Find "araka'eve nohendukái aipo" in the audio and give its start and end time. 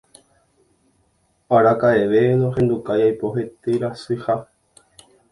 1.57-3.27